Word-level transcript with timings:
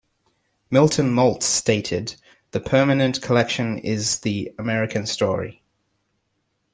Milton 0.71 1.13
Maltz 1.13 1.43
stated, 1.43 2.15
The 2.53 2.59
Permanent 2.59 3.21
Collection 3.21 3.77
is 3.77 4.21
the 4.21 4.51
American 4.57 5.05
story. 5.05 5.61